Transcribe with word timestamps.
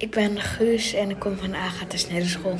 Ik 0.00 0.10
ben 0.10 0.36
Guus 0.38 0.94
en 0.94 1.10
ik 1.10 1.18
kom 1.18 1.36
van 1.36 1.54
Agatha 1.54 1.96
Snellenschool. 1.96 2.56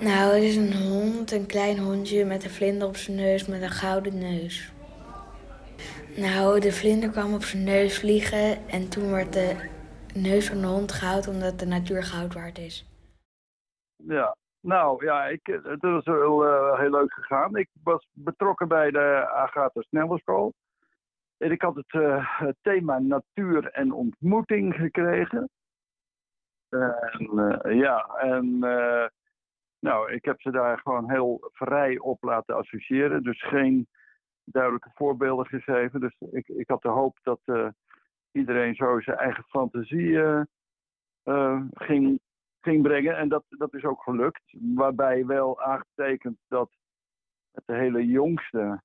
Nou, 0.00 0.34
het 0.34 0.42
is 0.42 0.56
een 0.56 0.72
hond, 0.72 1.32
een 1.32 1.46
klein 1.46 1.78
hondje 1.78 2.24
met 2.24 2.44
een 2.44 2.50
vlinder 2.50 2.88
op 2.88 2.96
zijn 2.96 3.16
neus 3.16 3.46
met 3.46 3.62
een 3.62 3.70
gouden 3.70 4.18
neus. 4.18 4.72
Nou, 6.16 6.60
de 6.60 6.72
vlinder 6.72 7.10
kwam 7.10 7.34
op 7.34 7.42
zijn 7.42 7.64
neus 7.64 7.98
vliegen 7.98 8.68
en 8.68 8.88
toen 8.88 9.10
werd 9.10 9.32
de 9.32 9.70
neus 10.14 10.48
van 10.48 10.60
de 10.60 10.66
hond 10.66 10.92
goud 10.92 11.28
omdat 11.28 11.58
de 11.58 11.66
natuur 11.66 12.02
goud 12.02 12.34
waard 12.34 12.58
is. 12.58 12.86
Ja, 13.96 14.36
nou 14.60 15.04
ja, 15.04 15.24
ik, 15.26 15.46
het 15.46 15.82
is 15.82 16.04
heel, 16.04 16.46
uh, 16.46 16.78
heel 16.78 16.90
leuk 16.90 17.12
gegaan. 17.12 17.56
Ik 17.56 17.68
was 17.82 18.06
betrokken 18.12 18.68
bij 18.68 18.90
de 18.90 19.28
Agatha 19.34 19.80
Snellenschool. 19.80 20.52
Ik 21.38 21.62
had 21.62 21.74
het, 21.74 21.92
uh, 21.92 22.38
het 22.38 22.56
thema 22.62 22.98
natuur 22.98 23.70
en 23.70 23.92
ontmoeting 23.92 24.74
gekregen. 24.74 25.50
En 26.68 27.30
uh, 27.34 27.78
ja, 27.80 28.06
en 28.06 28.58
nou, 29.78 30.12
ik 30.12 30.24
heb 30.24 30.40
ze 30.40 30.50
daar 30.50 30.78
gewoon 30.78 31.10
heel 31.10 31.50
vrij 31.52 31.98
op 31.98 32.22
laten 32.22 32.56
associëren. 32.56 33.22
Dus 33.22 33.42
geen 33.42 33.86
duidelijke 34.44 34.90
voorbeelden 34.94 35.46
gegeven. 35.46 36.00
Dus 36.00 36.16
ik, 36.30 36.48
ik 36.48 36.68
had 36.68 36.82
de 36.82 36.88
hoop 36.88 37.18
dat 37.22 37.40
iedereen 38.32 38.74
zo 38.74 39.00
zijn 39.00 39.16
eigen 39.16 39.44
fantasie 39.44 40.18
ging, 41.72 42.20
ging 42.60 42.82
brengen. 42.82 43.16
En 43.16 43.28
dat, 43.28 43.44
dat 43.48 43.74
is 43.74 43.84
ook 43.84 44.02
gelukt. 44.02 44.42
Waarbij 44.74 45.26
wel 45.26 45.62
aangetekend 45.62 46.38
dat 46.48 46.70
het 47.52 47.62
de 47.66 47.74
hele 47.74 48.06
jongste 48.06 48.82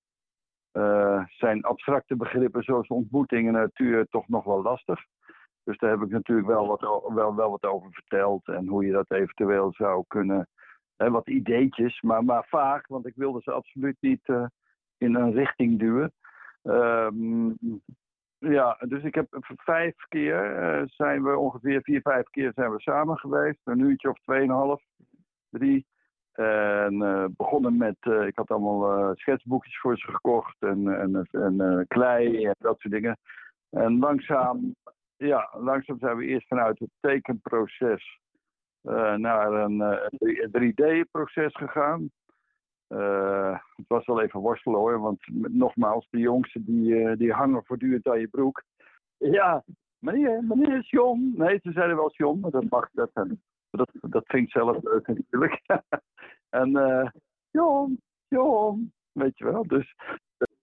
zijn 1.28 1.64
abstracte 1.64 2.16
begrippen 2.16 2.64
zoals 2.64 2.88
ontmoeting 2.88 3.48
en 3.48 3.54
natuur 3.54 4.06
toch 4.06 4.28
nog 4.28 4.44
wel 4.44 4.62
lastig. 4.62 5.00
Dus 5.64 5.78
daar 5.78 5.90
heb 5.90 6.02
ik 6.02 6.10
natuurlijk 6.10 6.48
wel 6.48 6.68
wat, 6.68 6.82
wel, 7.14 7.36
wel 7.36 7.50
wat 7.50 7.64
over 7.64 7.92
verteld. 7.92 8.48
En 8.48 8.68
hoe 8.68 8.86
je 8.86 8.92
dat 8.92 9.12
eventueel 9.12 9.74
zou 9.74 10.04
kunnen 10.08 10.48
hè, 10.96 11.12
wat 11.12 11.28
ideetjes, 11.28 12.02
maar, 12.02 12.24
maar 12.24 12.46
vaag, 12.50 12.88
want 12.88 13.06
ik 13.06 13.14
wilde 13.16 13.42
ze 13.42 13.52
absoluut 13.52 13.98
niet 14.00 14.28
uh, 14.28 14.46
in 14.98 15.16
een 15.16 15.32
richting 15.32 15.80
duwen. 15.80 16.14
Um, 16.64 17.58
ja, 18.38 18.78
dus 18.88 19.04
ik 19.04 19.16
heb 19.16 19.28
vijf 19.56 19.96
keer 20.08 20.62
uh, 20.62 20.88
zijn 20.88 21.24
we 21.24 21.38
ongeveer 21.38 21.82
vier, 21.82 22.02
vijf 22.02 22.30
keer 22.30 22.52
zijn 22.56 22.72
we 22.72 22.82
samen 22.82 23.18
geweest. 23.18 23.60
Een 23.64 23.80
uurtje 23.80 24.10
of 24.10 24.20
tweeënhalf, 24.20 24.84
drie. 25.50 25.86
En 26.40 26.94
uh, 26.94 27.26
begonnen 27.38 27.78
met, 27.78 27.96
uh, 28.02 28.26
ik 28.26 28.36
had 28.36 28.52
allemaal 28.52 29.16
schetsboekjes 29.16 29.80
voor 29.80 29.98
ze 29.98 30.12
gekocht 30.12 30.56
en, 30.60 31.00
en, 31.00 31.28
en 31.32 31.86
klei 31.88 32.46
en 32.46 32.56
dat 32.60 32.80
soort 32.80 32.94
dingen. 32.94 33.18
En 33.70 34.00
langzaam, 34.00 34.76
ja, 35.18 35.50
langzaam 35.52 36.00
zijn 36.00 36.18
we 36.18 36.26
eerst 36.26 36.48
vanuit 36.48 36.80
het 36.80 36.90
tekenproces 37.00 38.20
uh, 38.84 39.16
naar 39.16 39.54
een, 39.54 39.80
uh, 40.20 40.72
3D-proces 40.72 41.56
gegaan. 41.56 42.12
Uh, 42.90 43.60
het 43.76 43.88
was 43.88 44.06
wel 44.06 44.22
even 44.22 44.40
worstelen 44.40 44.80
hoor, 44.80 45.00
want 45.00 45.20
nogmaals, 45.52 46.08
de 46.10 46.18
jongsten 46.18 46.66
die, 46.66 47.18
die 47.18 47.32
hangen 47.32 47.66
voortdurend 47.66 48.08
aan 48.08 48.20
je 48.20 48.28
broek. 48.28 48.64
Ja, 49.18 49.64
meneer, 49.98 50.44
meneer 50.44 50.82
John. 50.82 51.34
Nee, 51.38 51.60
ze 51.64 51.72
zeiden 51.72 51.96
wel 51.96 52.12
John, 52.12 52.40
maar 52.40 52.52
dat 52.52 52.70
mag, 52.70 52.90
dat, 52.92 53.10
dat, 53.70 53.90
dat 53.92 54.24
vind 54.26 54.46
ik 54.46 54.52
zelf 54.52 54.84
leuk 54.84 55.08
natuurlijk. 55.08 55.62
en 56.50 56.72
John, 57.52 58.00
John, 58.28 58.92
weet 59.12 59.38
je 59.38 59.44
wel. 59.44 59.68
Dus 59.68 59.96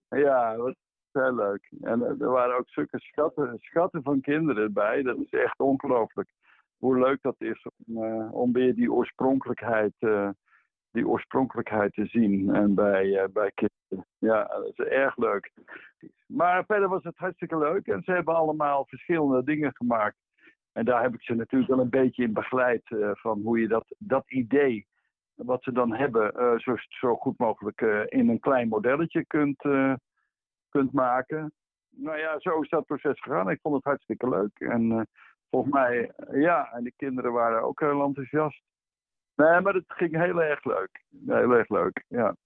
ja, 0.08 0.56
dat 0.56 0.64
was 0.64 0.74
heel 1.12 1.34
leuk. 1.34 1.68
En 1.80 2.02
er 2.02 2.30
waren 2.30 2.58
ook 2.58 2.68
zulke 2.68 2.98
schatten, 2.98 3.58
schatten 3.58 4.02
van 4.02 4.20
kinderen 4.20 4.72
bij, 4.72 5.02
dat 5.02 5.18
is 5.18 5.30
echt 5.30 5.58
ongelooflijk 5.60 6.28
hoe 6.78 6.98
leuk 6.98 7.22
dat 7.22 7.34
is 7.38 7.66
om, 7.76 8.04
uh, 8.04 8.32
om 8.32 8.52
weer 8.52 8.74
die 8.74 8.92
oorspronkelijkheid, 8.92 9.92
uh, 9.98 10.28
die 10.90 11.08
oorspronkelijkheid 11.08 11.92
te 11.92 12.06
zien 12.06 12.54
en 12.54 12.74
bij, 12.74 13.06
uh, 13.06 13.24
bij 13.32 13.52
kinderen. 13.54 14.12
Ja, 14.18 14.44
dat 14.44 14.72
is 14.76 14.84
erg 14.84 15.16
leuk. 15.16 15.52
Maar 16.26 16.64
verder 16.64 16.88
was 16.88 17.02
het 17.02 17.16
hartstikke 17.16 17.58
leuk 17.58 17.86
en 17.86 18.02
ze 18.02 18.12
hebben 18.12 18.34
allemaal 18.34 18.86
verschillende 18.86 19.44
dingen 19.44 19.74
gemaakt. 19.74 20.16
En 20.72 20.84
daar 20.84 21.02
heb 21.02 21.14
ik 21.14 21.22
ze 21.22 21.34
natuurlijk 21.34 21.70
wel 21.70 21.80
een 21.80 21.90
beetje 21.90 22.22
in 22.22 22.32
begeleid 22.32 22.82
van 23.12 23.40
hoe 23.40 23.60
je 23.60 23.68
dat, 23.68 23.94
dat 23.98 24.30
idee 24.30 24.86
wat 25.36 25.62
ze 25.62 25.72
dan 25.72 25.94
hebben 25.94 26.32
zo, 26.60 26.74
zo 26.76 27.16
goed 27.16 27.38
mogelijk 27.38 27.80
in 28.08 28.28
een 28.28 28.40
klein 28.40 28.68
modelletje 28.68 29.26
kunt, 29.26 29.62
kunt 30.68 30.92
maken. 30.92 31.52
Nou 31.90 32.18
ja, 32.18 32.38
zo 32.38 32.60
is 32.60 32.68
dat 32.68 32.86
proces 32.86 33.20
gegaan. 33.20 33.50
Ik 33.50 33.60
vond 33.60 33.74
het 33.74 33.84
hartstikke 33.84 34.28
leuk. 34.28 34.58
En 34.58 35.08
Volgens 35.50 35.74
mij, 35.74 36.12
ja, 36.32 36.72
en 36.72 36.84
de 36.84 36.92
kinderen 36.96 37.32
waren 37.32 37.62
ook 37.62 37.80
heel 37.80 38.02
enthousiast. 38.02 38.62
Nee, 39.34 39.60
maar 39.60 39.74
het 39.74 39.84
ging 39.86 40.16
heel 40.16 40.42
erg 40.42 40.64
leuk. 40.64 41.04
Heel 41.26 41.52
erg 41.52 41.68
leuk, 41.68 42.04
ja. 42.08 42.36